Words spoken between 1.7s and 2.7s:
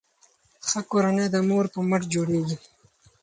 په مټ جوړیږي.